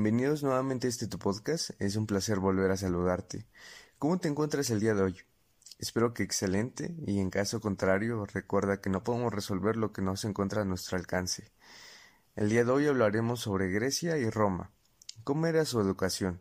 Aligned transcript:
Bienvenidos 0.00 0.44
nuevamente 0.44 0.86
a 0.86 0.90
este 0.90 1.08
tu 1.08 1.18
podcast. 1.18 1.70
Es 1.80 1.96
un 1.96 2.06
placer 2.06 2.38
volver 2.38 2.70
a 2.70 2.76
saludarte. 2.76 3.48
¿Cómo 3.98 4.16
te 4.20 4.28
encuentras 4.28 4.70
el 4.70 4.78
día 4.78 4.94
de 4.94 5.02
hoy? 5.02 5.16
Espero 5.80 6.14
que 6.14 6.22
excelente 6.22 6.94
y 7.04 7.18
en 7.18 7.30
caso 7.30 7.60
contrario 7.60 8.24
recuerda 8.24 8.80
que 8.80 8.90
no 8.90 9.02
podemos 9.02 9.34
resolver 9.34 9.74
lo 9.74 9.92
que 9.92 10.00
no 10.00 10.16
se 10.16 10.28
encuentra 10.28 10.62
a 10.62 10.64
nuestro 10.64 10.96
alcance. 10.96 11.50
El 12.36 12.48
día 12.48 12.64
de 12.64 12.70
hoy 12.70 12.86
hablaremos 12.86 13.40
sobre 13.40 13.72
Grecia 13.72 14.16
y 14.18 14.30
Roma. 14.30 14.70
¿Cómo 15.24 15.48
era 15.48 15.64
su 15.64 15.80
educación? 15.80 16.40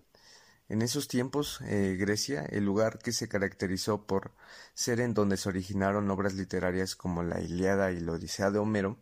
En 0.70 0.84
esos 0.84 1.08
tiempos, 1.08 1.60
eh, 1.62 1.98
Grecia, 2.00 2.44
el 2.44 2.64
lugar 2.64 3.00
que 3.00 3.12
se 3.12 3.28
caracterizó 3.28 4.06
por 4.06 4.34
ser 4.76 5.00
en 5.00 5.16
donde 5.16 5.36
se 5.36 5.50
originaron 5.50 6.12
obras 6.12 6.36
literarias 6.36 6.96
como 6.96 7.24
la 7.24 7.42
Iliada 7.42 7.92
y 7.92 8.02
la 8.02 8.12
Odisea 8.12 8.52
de 8.52 8.60
Homero, 8.60 9.00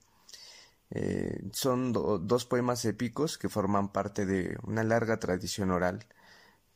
eh, 0.92 1.42
son 1.52 1.94
dos 1.94 2.46
poemas 2.46 2.86
épicos 2.86 3.38
que 3.38 3.50
forman 3.50 3.92
parte 3.92 4.26
de 4.26 4.58
una 4.64 4.84
larga 4.84 5.20
tradición 5.20 5.72
oral, 5.72 6.06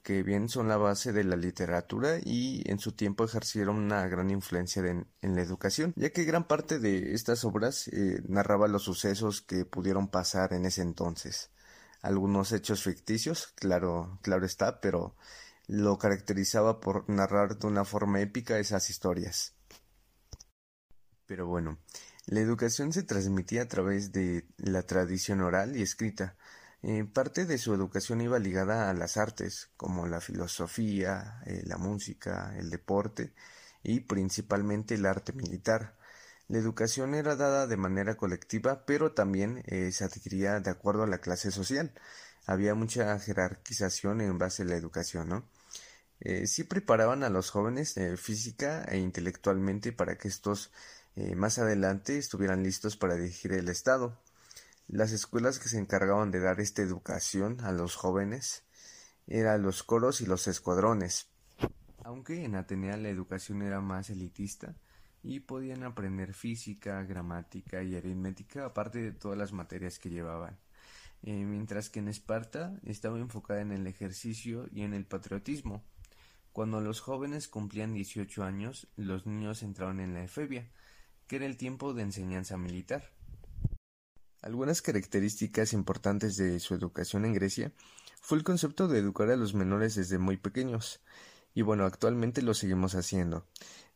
que 0.04 0.23
bien 0.23 0.50
son 0.50 0.67
la 0.67 0.77
base 0.77 1.12
de 1.13 1.23
la 1.23 1.36
literatura 1.36 2.20
y 2.23 2.64
en 2.70 2.80
su 2.80 2.94
tiempo 2.94 3.26
ejercieron 3.26 3.77
una 3.77 4.08
gran 4.08 4.30
influencia 4.31 4.81
en 4.86 5.36
la 5.36 5.41
educación, 5.41 5.94
ya 5.95 6.12
que 6.12 6.23
gran 6.23 6.48
parte 6.48 6.80
de 6.80 7.14
estas 7.14 7.44
obras 7.45 7.88
eh, 7.90 8.22
narraba 8.27 8.67
los 8.67 8.84
sucesos 8.84 9.41
que 9.41 9.66
pudieron 9.66 10.08
pasar 10.08 10.53
en 10.53 10.66
ese 10.66 10.81
entonces. 10.81 11.52
Algunos 12.02 12.53
hechos 12.53 12.84
ficticios, 12.84 13.48
claro, 13.55 14.20
claro 14.22 14.45
está, 14.45 14.80
pero 14.80 15.16
lo 15.67 15.98
caracterizaba 15.98 16.80
por 16.80 17.08
narrar 17.09 17.58
de 17.58 17.67
una 17.67 17.86
forma 17.86 18.22
épica 18.22 18.58
esas 18.58 18.89
historias. 18.89 19.53
Pero 21.26 21.45
bueno, 21.45 21.78
la 22.29 22.41
educación 22.41 22.93
se 22.93 23.01
transmitía 23.01 23.63
a 23.63 23.67
través 23.67 24.11
de 24.11 24.45
la 24.57 24.83
tradición 24.83 25.41
oral 25.41 25.75
y 25.75 25.81
escrita. 25.81 26.35
Eh, 26.83 27.03
parte 27.03 27.45
de 27.47 27.57
su 27.57 27.73
educación 27.73 28.21
iba 28.21 28.38
ligada 28.38 28.88
a 28.89 28.94
las 28.94 29.17
artes, 29.17 29.71
como 29.77 30.05
la 30.05 30.21
filosofía, 30.21 31.41
eh, 31.47 31.63
la 31.66 31.77
música, 31.77 32.53
el 32.55 32.69
deporte 32.69 33.33
y 33.81 34.02
principalmente 34.02 34.94
el 34.94 35.08
arte 35.08 35.33
militar. 35.33 35.95
La 36.47 36.59
educación 36.59 37.16
era 37.16 37.36
dada 37.36 37.66
de 37.66 37.77
manera 37.77 38.16
colectiva, 38.16 38.86
pero 38.86 39.14
también 39.14 39.64
eh, 39.66 39.91
se 39.91 40.03
adquiría 40.05 40.59
de 40.59 40.69
acuerdo 40.69 41.03
a 41.03 41.08
la 41.08 41.21
clase 41.21 41.49
social. 41.49 41.91
Había 42.45 42.75
mucha 42.75 43.17
jerarquización 43.19 44.21
en 44.21 44.38
base 44.38 44.61
a 44.61 44.66
la 44.66 44.75
educación, 44.75 45.30
¿no? 45.30 45.49
sí 46.45 46.66
preparaban 46.66 47.23
a 47.23 47.30
los 47.30 47.49
jóvenes 47.49 47.95
física 48.17 48.83
e 48.89 48.97
intelectualmente 48.97 49.93
para 49.93 50.17
que 50.17 50.27
estos 50.27 50.69
eh, 51.20 51.36
más 51.36 51.59
adelante 51.59 52.17
estuvieran 52.17 52.64
listos 52.64 52.95
para 52.95 53.16
dirigir 53.16 53.52
el 53.52 53.67
Estado. 53.67 54.17
Las 54.88 55.12
escuelas 55.12 55.59
que 55.59 55.67
se 55.67 55.78
encargaban 55.78 56.31
de 56.31 56.39
dar 56.39 56.61
esta 56.61 56.81
educación 56.81 57.59
a 57.59 57.73
los 57.73 57.98
jóvenes 57.98 58.64
eran 59.28 59.61
los 59.61 59.84
coros 59.84 60.22
y 60.22 60.26
los 60.26 60.48
escuadrones. 60.48 61.28
Aunque 62.06 62.45
en 62.45 62.56
Atenea 62.56 62.95
la 62.95 63.09
educación 63.09 63.61
era 63.64 63.81
más 63.81 64.09
elitista 64.09 64.78
y 65.22 65.42
podían 65.42 65.84
aprender 65.84 66.34
física, 66.34 67.03
gramática 67.03 67.83
y 67.83 67.98
aritmética 67.98 68.66
aparte 68.66 69.00
de 69.00 69.11
todas 69.11 69.38
las 69.38 69.52
materias 69.52 70.00
que 70.00 70.09
llevaban. 70.09 70.58
Eh, 71.23 71.44
mientras 71.44 71.89
que 71.89 72.00
en 72.00 72.08
Esparta 72.08 72.80
estaba 72.86 73.20
enfocada 73.20 73.59
en 73.59 73.73
el 73.73 73.88
ejercicio 73.88 74.70
y 74.72 74.83
en 74.83 74.94
el 74.94 75.04
patriotismo. 75.06 75.83
Cuando 76.54 76.80
los 76.80 77.02
jóvenes 77.02 77.50
cumplían 77.50 77.94
18 77.94 78.42
años, 78.42 78.88
los 78.95 79.26
niños 79.26 79.64
entraban 79.64 80.00
en 80.00 80.14
la 80.14 80.23
efebia, 80.23 80.72
que 81.30 81.35
era 81.35 81.45
el 81.45 81.58
tiempo 81.58 81.94
de 81.94 82.02
enseñanza 82.02 82.58
militar. 82.58 83.11
Algunas 84.41 84.81
características 84.81 85.73
importantes 85.73 86.38
de 86.38 86.59
su 86.59 86.73
educación 86.73 87.23
en 87.23 87.33
Grecia 87.33 87.71
fue 88.19 88.39
el 88.39 88.44
concepto 88.44 88.88
de 88.88 88.97
educar 88.97 89.30
a 89.30 89.36
los 89.36 89.53
menores 89.53 89.94
desde 89.94 90.17
muy 90.17 90.38
pequeños, 90.38 91.02
y 91.53 91.61
bueno, 91.61 91.86
actualmente 91.86 92.42
lo 92.42 92.55
seguimos 92.55 92.95
haciendo. 92.95 93.45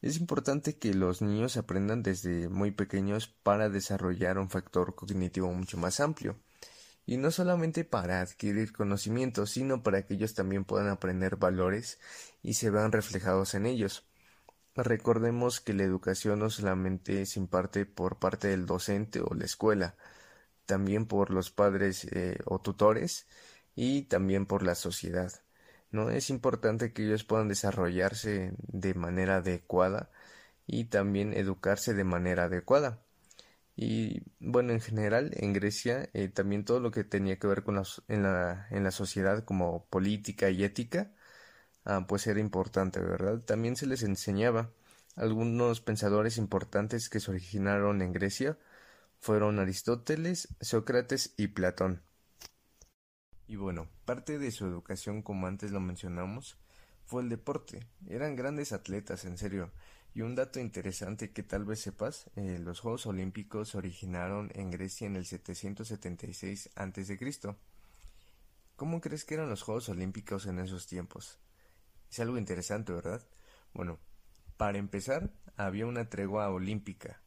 Es 0.02 0.18
importante 0.18 0.78
que 0.78 0.94
los 0.94 1.24
niños 1.24 1.58
aprendan 1.58 2.04
desde 2.04 2.50
muy 2.50 2.70
pequeños 2.70 3.28
para 3.28 3.70
desarrollar 3.70 4.38
un 4.38 4.52
factor 4.52 4.94
cognitivo 4.94 5.52
mucho 5.52 5.78
más 5.78 6.00
amplio, 6.02 6.38
y 7.08 7.18
no 7.18 7.32
solamente 7.32 7.84
para 7.84 8.22
adquirir 8.22 8.74
conocimientos, 8.74 9.50
sino 9.50 9.82
para 9.82 10.06
que 10.06 10.14
ellos 10.14 10.36
también 10.36 10.66
puedan 10.66 10.88
aprender 10.88 11.38
valores 11.38 12.00
y 12.44 12.54
se 12.54 12.70
vean 12.70 12.92
reflejados 12.92 13.56
en 13.56 13.66
ellos. 13.66 14.06
Recordemos 14.76 15.62
que 15.62 15.74
la 15.74 15.84
educación 15.84 16.40
no 16.40 16.50
solamente 16.50 17.26
se 17.28 17.40
imparte 17.40 17.86
por 17.86 18.18
parte 18.20 18.48
del 18.48 18.66
docente 18.66 19.22
o 19.22 19.34
la 19.36 19.46
escuela, 19.46 19.96
también 20.66 21.06
por 21.08 21.32
los 21.32 21.52
padres 21.52 22.06
eh, 22.12 22.40
o 22.46 22.60
tutores 22.60 23.28
y 23.76 24.04
también 24.04 24.46
por 24.48 24.64
la 24.64 24.76
sociedad. 24.76 25.32
¿no? 25.92 26.10
Es 26.10 26.30
importante 26.32 26.94
que 26.94 27.06
ellos 27.06 27.24
puedan 27.24 27.50
desarrollarse 27.50 28.54
de 28.60 28.94
manera 28.96 29.38
adecuada 29.38 30.12
y 30.68 30.86
también 30.86 31.34
educarse 31.34 31.94
de 31.94 32.04
manera 32.04 32.46
adecuada. 32.46 33.04
Y 33.76 34.24
bueno, 34.40 34.74
en 34.74 34.82
general, 34.82 35.32
en 35.36 35.54
Grecia, 35.54 36.10
eh, 36.14 36.30
también 36.30 36.66
todo 36.66 36.80
lo 36.80 36.92
que 36.92 37.04
tenía 37.04 37.40
que 37.40 37.48
ver 37.48 37.64
con 37.64 37.82
en, 38.08 38.24
la, 38.24 38.68
en 38.72 38.84
la 38.84 38.92
sociedad 38.92 39.44
como 39.46 39.86
política 39.88 40.50
y 40.50 40.64
ética, 40.64 41.12
Ah, 41.86 42.06
pues 42.08 42.28
era 42.28 42.40
importante, 42.40 43.00
¿verdad? 43.00 43.40
También 43.42 43.76
se 43.76 43.88
les 43.88 44.04
enseñaba. 44.04 44.72
Algunos 45.16 45.82
pensadores 45.82 46.38
importantes 46.38 47.10
que 47.10 47.20
se 47.20 47.32
originaron 47.32 48.02
en 48.02 48.14
Grecia 48.14 48.58
fueron 49.20 49.60
Aristóteles, 49.60 50.50
Sócrates 50.62 51.34
y 51.38 51.48
Platón. 51.48 52.02
Y 53.48 53.56
bueno, 53.56 53.88
parte 54.06 54.40
de 54.40 54.52
su 54.52 54.66
educación, 54.66 55.22
como 55.22 55.48
antes 55.48 55.72
lo 55.72 55.80
mencionamos, 55.80 56.58
fue 57.06 57.22
el 57.22 57.30
deporte. 57.30 57.88
Eran 58.08 58.36
grandes 58.36 58.74
atletas, 58.74 59.26
en 59.26 59.38
serio. 59.38 59.72
Y 60.14 60.22
un 60.22 60.36
dato 60.36 60.60
interesante 60.60 61.32
que 61.32 61.44
tal 61.44 61.66
vez 61.66 61.80
sepas, 61.80 62.30
eh, 62.36 62.60
los 62.60 62.80
Juegos 62.80 63.06
Olímpicos 63.06 63.70
se 63.70 63.78
originaron 63.78 64.52
en 64.56 64.72
Grecia 64.72 65.08
en 65.08 65.16
el 65.16 65.26
776 65.26 66.70
a.C. 66.76 67.18
¿Cómo 68.76 69.02
crees 69.02 69.26
que 69.26 69.34
eran 69.36 69.50
los 69.50 69.64
Juegos 69.64 69.90
Olímpicos 69.90 70.46
en 70.46 70.60
esos 70.60 70.86
tiempos? 70.86 71.40
Es 72.14 72.20
algo 72.20 72.38
interesante, 72.38 72.94
¿verdad? 72.94 73.24
Bueno, 73.74 73.98
para 74.56 74.78
empezar, 74.78 75.32
había 75.58 75.88
una 75.88 76.12
tregua 76.12 76.48
olímpica 76.52 77.24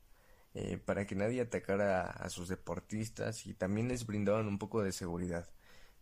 eh, 0.54 0.78
para 0.78 1.08
que 1.08 1.16
nadie 1.16 1.40
atacara 1.40 2.02
a, 2.02 2.30
sus 2.30 2.48
deportistas 2.48 3.46
y 3.46 3.54
también 3.54 3.88
les 3.88 4.06
brindaban 4.06 4.46
un 4.46 4.60
poco 4.60 4.84
de 4.84 4.92
seguridad. 4.92 5.50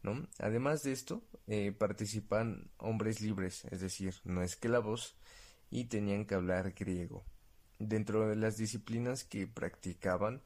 ¿no? 0.03 0.29
Además 0.39 0.83
de 0.83 0.93
esto, 0.93 1.23
eh, 1.47 1.73
participan 1.73 2.69
hombres 2.77 3.23
libres, 3.23 3.65
es 3.71 3.81
decir, 3.81 4.17
no 4.25 4.43
esclavos, 4.43 5.17
y 5.71 5.85
tenían 5.85 6.27
que 6.27 6.35
hablar 6.35 6.73
griego. 6.73 7.25
Dentro 7.79 8.29
de 8.29 8.37
las 8.37 8.59
disciplinas 8.59 9.25
que 9.25 9.47
practicaban, 9.47 10.43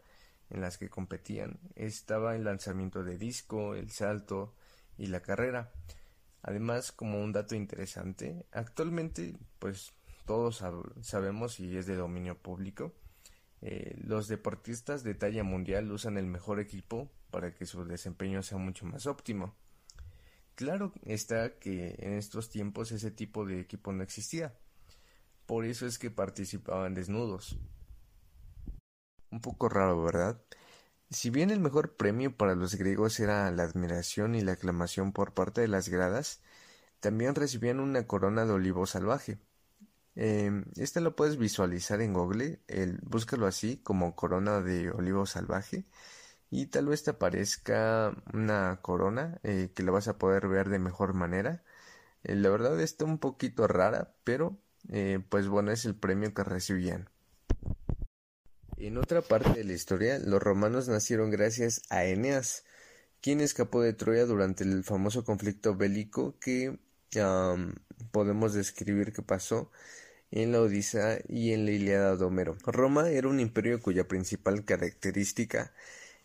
en 0.48 0.60
las 0.60 0.78
que 0.78 0.88
competían, 0.88 1.58
estaba 1.74 2.36
el 2.36 2.44
lanzamiento 2.44 3.02
de 3.02 3.18
disco, 3.18 3.74
el 3.74 3.90
salto 3.90 4.54
y 4.96 5.08
la 5.08 5.22
carrera. 5.22 5.72
Además, 6.42 6.92
como 6.92 7.20
un 7.20 7.32
dato 7.32 7.54
interesante, 7.54 8.46
actualmente, 8.52 9.36
pues 9.58 9.92
todos 10.24 10.62
sabemos 11.02 11.58
y 11.58 11.76
es 11.76 11.86
de 11.86 11.96
dominio 11.96 12.36
público, 12.38 12.94
eh, 13.60 13.96
los 14.04 14.28
deportistas 14.28 15.02
de 15.02 15.14
talla 15.14 15.42
mundial 15.42 15.90
usan 15.90 16.16
el 16.16 16.26
mejor 16.26 16.60
equipo 16.60 17.10
para 17.30 17.54
que 17.54 17.66
su 17.66 17.84
desempeño 17.84 18.42
sea 18.42 18.58
mucho 18.58 18.86
más 18.86 19.06
óptimo. 19.06 19.54
Claro 20.54 20.92
está 21.04 21.58
que 21.58 21.96
en 21.98 22.14
estos 22.14 22.50
tiempos 22.50 22.92
ese 22.92 23.10
tipo 23.10 23.44
de 23.46 23.60
equipo 23.60 23.92
no 23.92 24.02
existía. 24.02 24.54
Por 25.46 25.64
eso 25.64 25.86
es 25.86 25.98
que 25.98 26.10
participaban 26.10 26.94
desnudos. 26.94 27.58
Un 29.30 29.40
poco 29.40 29.68
raro, 29.68 30.02
¿verdad? 30.02 30.40
Si 31.10 31.30
bien 31.30 31.50
el 31.50 31.60
mejor 31.60 31.96
premio 31.96 32.36
para 32.36 32.54
los 32.54 32.74
griegos 32.74 33.18
era 33.20 33.50
la 33.50 33.64
admiración 33.64 34.34
y 34.34 34.42
la 34.42 34.52
aclamación 34.52 35.12
por 35.12 35.32
parte 35.34 35.60
de 35.62 35.68
las 35.68 35.88
gradas, 35.88 36.40
también 37.00 37.34
recibían 37.34 37.80
una 37.80 38.06
corona 38.06 38.44
de 38.46 38.52
olivo 38.52 38.86
salvaje. 38.86 39.38
Eh, 40.16 40.64
este 40.76 41.00
lo 41.00 41.16
puedes 41.16 41.38
visualizar 41.38 42.00
en 42.02 42.14
Google, 42.14 42.60
el, 42.68 42.98
búscalo 43.02 43.46
así 43.46 43.78
como 43.78 44.16
corona 44.16 44.60
de 44.60 44.90
olivo 44.90 45.26
salvaje 45.26 45.86
y 46.50 46.66
tal 46.66 46.86
vez 46.86 47.04
te 47.04 47.10
aparezca 47.12 48.14
una 48.32 48.80
corona 48.82 49.40
eh, 49.44 49.72
que 49.74 49.82
la 49.82 49.92
vas 49.92 50.08
a 50.08 50.18
poder 50.18 50.48
ver 50.48 50.68
de 50.70 50.78
mejor 50.78 51.14
manera. 51.14 51.64
Eh, 52.24 52.36
la 52.36 52.50
verdad 52.50 52.80
está 52.80 53.04
un 53.06 53.18
poquito 53.18 53.66
rara, 53.68 54.14
pero 54.24 54.58
eh, 54.90 55.20
pues 55.30 55.48
bueno 55.48 55.72
es 55.72 55.84
el 55.86 55.96
premio 55.96 56.34
que 56.34 56.44
recibían. 56.44 57.10
En 58.80 58.96
otra 58.96 59.22
parte 59.22 59.54
de 59.54 59.64
la 59.64 59.72
historia, 59.72 60.20
los 60.20 60.40
romanos 60.40 60.86
nacieron 60.88 61.30
gracias 61.30 61.82
a 61.90 62.04
Eneas, 62.04 62.64
quien 63.20 63.40
escapó 63.40 63.82
de 63.82 63.92
Troya 63.92 64.24
durante 64.24 64.62
el 64.62 64.84
famoso 64.84 65.24
conflicto 65.24 65.74
bélico 65.74 66.38
que 66.38 66.78
podemos 68.12 68.54
describir 68.54 69.12
que 69.12 69.22
pasó 69.22 69.72
en 70.30 70.52
la 70.52 70.60
Odisea 70.60 71.18
y 71.28 71.54
en 71.54 71.64
la 71.64 71.72
Iliada 71.72 72.16
de 72.16 72.24
Homero. 72.24 72.56
Roma 72.64 73.10
era 73.10 73.26
un 73.26 73.40
imperio 73.40 73.82
cuya 73.82 74.06
principal 74.06 74.64
característica 74.64 75.72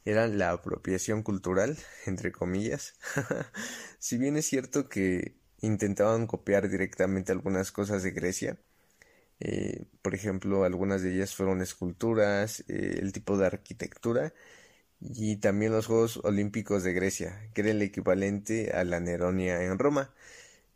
era 0.06 0.28
la 0.28 0.52
apropiación 0.52 1.24
cultural, 1.24 1.76
entre 2.06 2.32
comillas. 2.32 2.94
si 3.98 4.20
bien 4.20 4.38
es 4.38 4.46
cierto 4.46 4.90
que 4.90 5.34
intentaban 5.62 6.28
copiar 6.28 6.70
directamente 6.70 7.32
algunas 7.32 7.72
cosas 7.72 8.04
de 8.04 8.12
Grecia, 8.12 8.60
eh, 9.40 9.86
por 10.02 10.16
ejemplo, 10.16 10.64
algunas 10.64 11.02
de 11.02 11.14
ellas 11.16 11.36
fueron 11.36 11.62
esculturas, 11.62 12.62
eh, 12.68 13.00
el 13.02 13.12
tipo 13.14 13.38
de 13.38 13.48
arquitectura 13.48 14.34
y 15.02 15.38
también 15.38 15.74
los 15.74 15.88
Juegos 15.88 16.18
Olímpicos 16.24 16.84
de 16.84 16.94
Grecia, 16.94 17.50
que 17.54 17.62
era 17.62 17.72
el 17.72 17.82
equivalente 17.82 18.72
a 18.74 18.84
la 18.86 19.00
Neronia 19.00 19.64
en 19.64 19.80
Roma, 19.80 20.14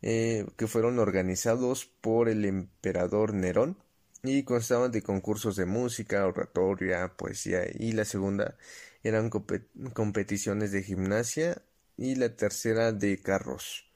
eh, 0.02 0.46
que 0.56 0.66
fueron 0.68 0.98
organizados 0.98 1.86
por 1.86 2.28
el 2.28 2.44
emperador 2.44 3.34
Nerón 3.34 3.78
y 4.22 4.44
constaban 4.44 4.92
de 4.92 5.02
concursos 5.02 5.56
de 5.56 5.66
música, 5.66 6.26
oratoria, 6.26 7.16
poesía 7.16 7.62
y 7.72 7.92
la 7.92 8.04
segunda 8.04 8.56
eran 9.02 9.30
competiciones 9.30 10.72
de 10.72 10.82
gimnasia 10.82 11.62
y 11.96 12.16
la 12.16 12.36
tercera 12.36 12.92
de 12.92 13.20
carros. 13.22 13.90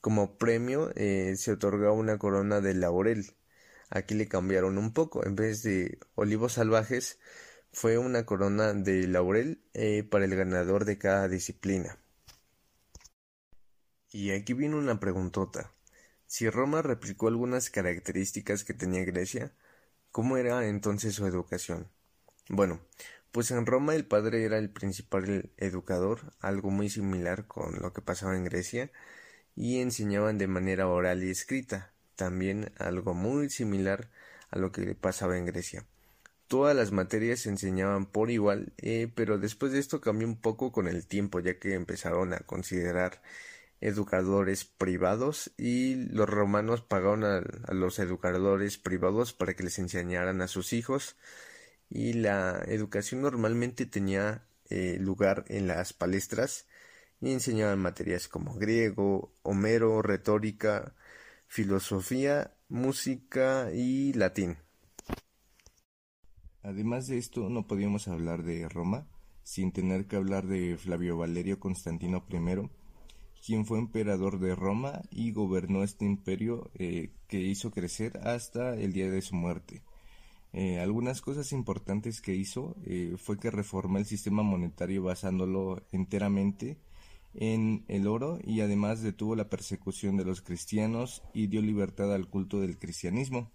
Como 0.00 0.36
premio 0.38 0.92
se 0.94 1.52
otorgaba 1.52 1.92
una 1.92 2.18
corona 2.18 2.60
de 2.60 2.74
laurel. 2.74 3.26
Aquí 3.94 4.14
le 4.14 4.26
cambiaron 4.26 4.78
un 4.78 4.94
poco. 4.94 5.26
En 5.26 5.36
vez 5.36 5.62
de 5.62 5.98
olivos 6.14 6.54
salvajes, 6.54 7.18
fue 7.72 7.98
una 7.98 8.24
corona 8.24 8.72
de 8.72 9.06
laurel 9.06 9.62
eh, 9.74 10.02
para 10.02 10.24
el 10.24 10.34
ganador 10.34 10.86
de 10.86 10.96
cada 10.96 11.28
disciplina. 11.28 11.98
Y 14.10 14.30
aquí 14.30 14.54
viene 14.54 14.76
una 14.76 14.98
preguntota. 14.98 15.74
Si 16.26 16.48
Roma 16.48 16.80
replicó 16.80 17.28
algunas 17.28 17.68
características 17.68 18.64
que 18.64 18.72
tenía 18.72 19.04
Grecia, 19.04 19.52
¿cómo 20.10 20.38
era 20.38 20.66
entonces 20.66 21.14
su 21.14 21.26
educación? 21.26 21.90
Bueno, 22.48 22.80
pues 23.30 23.50
en 23.50 23.66
Roma 23.66 23.94
el 23.94 24.06
padre 24.06 24.44
era 24.44 24.56
el 24.56 24.70
principal 24.70 25.52
educador, 25.58 26.32
algo 26.40 26.70
muy 26.70 26.88
similar 26.88 27.46
con 27.46 27.78
lo 27.82 27.92
que 27.92 28.00
pasaba 28.00 28.36
en 28.36 28.44
Grecia, 28.44 28.90
y 29.54 29.80
enseñaban 29.80 30.38
de 30.38 30.46
manera 30.46 30.88
oral 30.88 31.22
y 31.22 31.30
escrita, 31.30 31.91
también 32.22 32.70
algo 32.78 33.14
muy 33.14 33.50
similar 33.50 34.08
a 34.50 34.58
lo 34.60 34.70
que 34.70 34.94
pasaba 34.94 35.36
en 35.36 35.44
Grecia. 35.44 35.86
Todas 36.46 36.76
las 36.76 36.92
materias 36.92 37.40
se 37.40 37.48
enseñaban 37.48 38.06
por 38.06 38.30
igual, 38.30 38.74
eh, 38.76 39.10
pero 39.12 39.38
después 39.38 39.72
de 39.72 39.80
esto 39.80 40.00
cambió 40.00 40.28
un 40.28 40.40
poco 40.40 40.70
con 40.70 40.86
el 40.86 41.08
tiempo, 41.08 41.40
ya 41.40 41.58
que 41.58 41.74
empezaron 41.74 42.32
a 42.32 42.38
considerar 42.38 43.22
educadores 43.80 44.64
privados 44.64 45.50
y 45.56 45.96
los 46.12 46.28
romanos 46.28 46.82
pagaron 46.82 47.24
a 47.24 47.74
los 47.74 47.98
educadores 47.98 48.78
privados 48.78 49.32
para 49.32 49.54
que 49.54 49.64
les 49.64 49.80
enseñaran 49.80 50.42
a 50.42 50.46
sus 50.46 50.72
hijos 50.72 51.16
y 51.90 52.12
la 52.12 52.62
educación 52.68 53.22
normalmente 53.22 53.84
tenía 53.84 54.46
eh, 54.70 54.96
lugar 55.00 55.44
en 55.48 55.66
las 55.66 55.92
palestras 55.92 56.68
y 57.20 57.32
enseñaban 57.32 57.80
materias 57.80 58.28
como 58.28 58.54
griego, 58.54 59.34
Homero, 59.42 60.02
retórica, 60.02 60.94
filosofía, 61.52 62.56
música 62.70 63.72
y 63.74 64.14
latín. 64.14 64.56
Además 66.62 67.08
de 67.08 67.18
esto, 67.18 67.50
no 67.50 67.66
podíamos 67.66 68.08
hablar 68.08 68.42
de 68.42 68.66
Roma 68.70 69.06
sin 69.42 69.70
tener 69.70 70.06
que 70.06 70.16
hablar 70.16 70.46
de 70.46 70.78
Flavio 70.78 71.18
Valerio 71.18 71.60
Constantino 71.60 72.24
I, 72.30 72.70
quien 73.44 73.66
fue 73.66 73.78
emperador 73.78 74.38
de 74.38 74.54
Roma 74.54 75.02
y 75.10 75.32
gobernó 75.32 75.82
este 75.82 76.06
imperio 76.06 76.70
eh, 76.72 77.10
que 77.28 77.40
hizo 77.40 77.70
crecer 77.70 78.26
hasta 78.26 78.74
el 78.74 78.94
día 78.94 79.10
de 79.10 79.20
su 79.20 79.34
muerte. 79.34 79.82
Eh, 80.54 80.80
algunas 80.80 81.20
cosas 81.20 81.52
importantes 81.52 82.22
que 82.22 82.34
hizo 82.34 82.76
eh, 82.86 83.16
fue 83.18 83.38
que 83.38 83.50
reformó 83.50 83.98
el 83.98 84.06
sistema 84.06 84.42
monetario 84.42 85.02
basándolo 85.02 85.82
enteramente 85.92 86.78
en 87.34 87.84
el 87.88 88.06
oro 88.06 88.38
y 88.44 88.60
además 88.60 89.02
detuvo 89.02 89.36
la 89.36 89.48
persecución 89.48 90.16
de 90.16 90.24
los 90.24 90.42
cristianos 90.42 91.22
y 91.32 91.46
dio 91.46 91.62
libertad 91.62 92.12
al 92.12 92.28
culto 92.28 92.60
del 92.60 92.78
cristianismo. 92.78 93.50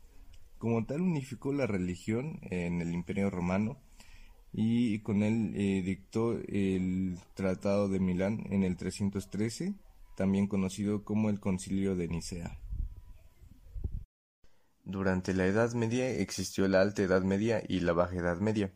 Como 0.57 0.85
tal 0.85 1.01
unificó 1.01 1.53
la 1.53 1.67
religión 1.67 2.39
en 2.43 2.81
el 2.81 2.93
imperio 2.93 3.29
romano 3.29 3.77
y 4.51 4.99
con 4.99 5.21
él 5.23 5.53
eh, 5.55 5.83
dictó 5.85 6.33
el 6.47 7.19
Tratado 7.35 7.89
de 7.89 7.99
Milán 7.99 8.45
en 8.49 8.63
el 8.63 8.75
313, 8.75 9.75
también 10.15 10.47
conocido 10.47 11.03
como 11.03 11.29
el 11.29 11.39
Concilio 11.39 11.95
de 11.95 12.07
Nicea. 12.07 12.59
Durante 14.83 15.33
la 15.33 15.45
Edad 15.45 15.73
Media 15.73 16.09
existió 16.09 16.67
la 16.67 16.81
Alta 16.81 17.03
Edad 17.03 17.21
Media 17.21 17.61
y 17.67 17.81
la 17.81 17.93
Baja 17.93 18.15
Edad 18.15 18.39
Media. 18.39 18.71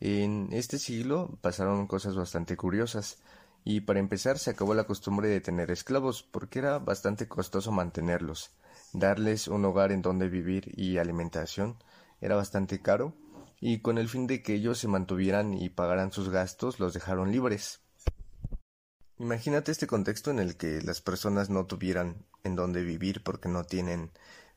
En 0.00 0.48
este 0.52 0.78
siglo 0.78 1.38
pasaron 1.42 1.86
cosas 1.86 2.16
bastante 2.16 2.56
curiosas, 2.56 3.22
y 3.64 3.80
para 3.80 3.98
empezar 3.98 4.38
se 4.38 4.50
acabó 4.50 4.74
la 4.74 4.84
costumbre 4.84 5.28
de 5.28 5.40
tener 5.40 5.70
esclavos, 5.70 6.22
porque 6.22 6.58
era 6.58 6.78
bastante 6.78 7.26
costoso 7.26 7.72
mantenerlos. 7.72 8.50
Darles 8.92 9.48
un 9.48 9.64
hogar 9.64 9.90
en 9.90 10.02
donde 10.02 10.28
vivir 10.28 10.70
y 10.76 10.98
alimentación 10.98 11.76
era 12.20 12.36
bastante 12.36 12.80
caro, 12.82 13.14
y 13.60 13.80
con 13.80 13.96
el 13.96 14.08
fin 14.08 14.26
de 14.26 14.42
que 14.42 14.54
ellos 14.54 14.78
se 14.78 14.88
mantuvieran 14.88 15.54
y 15.54 15.70
pagaran 15.70 16.12
sus 16.12 16.28
gastos, 16.28 16.78
los 16.78 16.92
dejaron 16.92 17.32
libres. 17.32 17.80
Imagínate 19.18 19.72
este 19.72 19.86
contexto 19.86 20.30
en 20.30 20.40
el 20.40 20.56
que 20.56 20.82
las 20.82 21.00
personas 21.00 21.48
no 21.48 21.66
tuvieran 21.66 22.26
en 22.42 22.56
donde 22.56 22.82
vivir 22.82 23.22
porque 23.22 23.48
no 23.48 23.64
tienen 23.64 24.10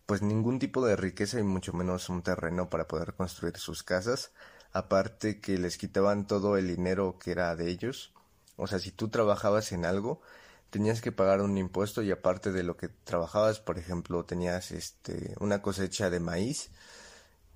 pues 0.06 0.22
ningún 0.22 0.58
tipo 0.58 0.86
de 0.86 0.96
riqueza 0.96 1.40
y 1.40 1.44
mucho 1.44 1.74
menos 1.74 2.10
un 2.10 2.24
terreno 2.24 2.70
para 2.70 2.88
poder 2.88 3.14
construir 3.14 3.58
sus 3.58 3.84
casas, 3.84 4.32
aparte 4.72 5.40
que 5.40 5.58
les 5.58 5.78
quitaban 5.78 6.28
todo 6.28 6.58
el 6.58 6.68
dinero 6.68 7.20
que 7.20 7.32
era 7.32 7.56
de 7.56 7.70
ellos. 7.70 8.14
O 8.58 8.68
sea, 8.68 8.80
si 8.80 8.92
tú 8.92 9.08
trabajabas 9.10 9.72
en 9.72 9.86
algo, 9.86 10.22
tenías 10.70 11.02
que 11.02 11.12
pagar 11.12 11.42
un 11.42 11.58
impuesto 11.58 12.02
y 12.02 12.12
aparte 12.12 12.52
de 12.52 12.64
lo 12.64 12.76
que 12.76 12.90
trabajabas, 12.90 13.60
por 13.60 13.78
ejemplo, 13.78 14.26
tenías 14.26 14.72
este 14.72 15.36
una 15.40 15.62
cosecha 15.62 16.10
de 16.10 16.20
maíz, 16.20 16.70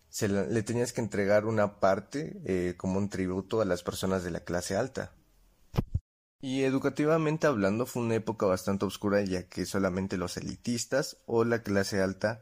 se 0.10 0.28
le, 0.28 0.64
tenías 0.64 0.94
que 0.94 1.02
entregar 1.02 1.46
una 1.46 1.80
parte 1.80 2.42
eh, 2.46 2.76
como 2.78 2.98
un 3.00 3.10
tributo 3.10 3.62
a 3.62 3.66
las 3.66 3.84
personas 3.84 4.24
de 4.24 4.32
la 4.32 4.42
clase 4.42 4.76
alta. 4.76 5.12
Y 6.42 6.64
educativamente 6.64 7.46
hablando 7.46 7.86
fue 7.86 8.02
una 8.02 8.16
época 8.16 8.48
bastante 8.48 8.86
oscura 8.86 9.22
ya 9.22 9.44
que 9.44 9.66
solamente 9.66 10.18
los 10.18 10.38
elitistas 10.38 11.18
o 11.28 11.46
la 11.46 11.62
clase 11.62 12.02
alta 12.02 12.42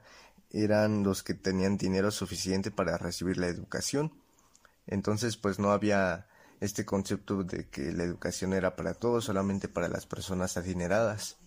eran 0.51 1.03
los 1.03 1.21
que 1.21 1.33
tenían 1.33 1.77
dinero 1.77 2.09
suficiente 2.09 2.71
para 2.71 2.97
recibir 2.97 3.37
la 3.37 3.47
educación. 3.47 4.13
Entonces 4.87 5.35
pues 5.35 5.59
no 5.59 5.71
había 5.71 6.28
este 6.59 6.85
concepto 6.85 7.43
de 7.43 7.67
que 7.69 7.91
la 7.91 8.03
educación 8.03 8.53
era 8.53 8.75
para 8.75 8.93
todos, 8.93 9.25
solamente 9.25 9.67
para 9.67 9.87
las 9.87 10.05
personas 10.05 10.57
adineradas. 10.57 11.37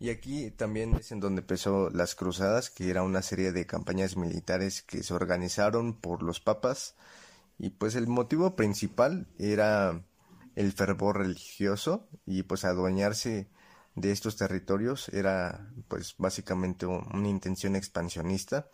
Y 0.00 0.10
aquí 0.10 0.50
también 0.50 0.94
es 0.94 1.12
en 1.12 1.20
donde 1.20 1.40
empezó 1.40 1.90
las 1.90 2.14
cruzadas, 2.14 2.70
que 2.70 2.90
era 2.90 3.02
una 3.02 3.22
serie 3.22 3.52
de 3.52 3.66
campañas 3.66 4.16
militares 4.16 4.82
que 4.82 5.02
se 5.02 5.14
organizaron 5.14 5.94
por 5.94 6.22
los 6.22 6.40
papas. 6.40 6.94
Y 7.58 7.70
pues 7.70 7.94
el 7.94 8.06
motivo 8.06 8.56
principal 8.56 9.26
era 9.38 10.02
el 10.56 10.72
fervor 10.72 11.18
religioso 11.18 12.08
y 12.26 12.42
pues 12.42 12.64
adueñarse 12.64 13.48
de 13.94 14.10
estos 14.10 14.36
territorios 14.36 15.08
era 15.10 15.70
pues 15.88 16.16
básicamente 16.18 16.86
una 16.86 17.28
intención 17.28 17.76
expansionista 17.76 18.68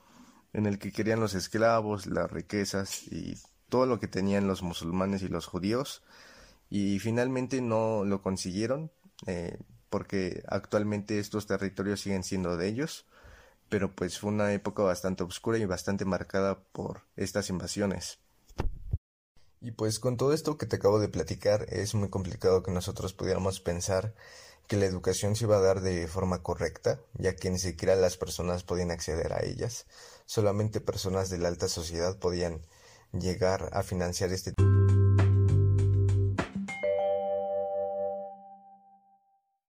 en 0.53 0.67
el 0.67 0.79
que 0.79 0.93
querían 0.93 1.21
los 1.21 1.35
esclavos, 1.35 2.07
las 2.07 2.31
riquezas 2.31 3.05
y 3.05 3.39
todo 3.71 3.87
lo 3.87 3.99
que 3.99 4.09
tenían 4.09 4.47
los 4.47 4.63
musulmanes 4.63 5.23
y 5.23 5.29
los 5.29 5.47
judíos 5.47 6.03
y 6.69 6.99
finalmente 6.99 7.63
no 7.63 8.05
lo 8.05 8.21
consiguieron 8.23 8.91
eh, 9.27 9.57
porque 9.89 10.43
actualmente 10.49 11.19
estos 11.19 11.47
territorios 11.47 12.01
siguen 12.01 12.23
siendo 12.23 12.57
de 12.57 12.69
ellos 12.69 13.07
pero 13.71 13.95
pues 13.95 14.19
fue 14.19 14.31
una 14.31 14.53
época 14.53 14.83
bastante 14.83 15.23
oscura 15.23 15.57
y 15.57 15.65
bastante 15.65 16.05
marcada 16.05 16.59
por 16.73 17.03
estas 17.17 17.49
invasiones. 17.49 18.19
Y 19.63 19.71
pues 19.71 20.01
con 20.01 20.17
todo 20.17 20.35
esto 20.35 20.59
que 20.59 20.67
te 20.67 20.77
acabo 20.77 20.99
de 20.99 21.09
platicar 21.09 21.67
es 21.69 21.95
muy 21.95 22.11
complicado 22.11 22.63
que 22.63 22.73
nosotros 22.73 23.15
pudiéramos 23.15 23.61
pensar 23.61 24.15
que 24.67 24.77
la 24.77 24.87
educación 24.87 25.37
se 25.37 25.45
iba 25.45 25.57
a 25.57 25.61
dar 25.61 25.81
de 25.81 26.07
forma 26.09 26.43
correcta, 26.43 27.01
ya 27.15 27.37
que 27.37 27.51
ni 27.51 27.59
siquiera 27.59 27.95
las 27.97 28.17
personas 28.17 28.65
podían 28.65 28.91
acceder 28.91 29.33
a 29.33 29.45
ellas, 29.45 29.87
solamente 30.27 30.81
personas 30.81 31.29
de 31.31 31.39
la 31.39 31.49
alta 31.49 31.69
sociedad 31.69 32.19
podían 32.19 32.61
llegar 33.13 33.71
a 33.73 33.83
financiar 33.83 34.33
este 34.33 34.53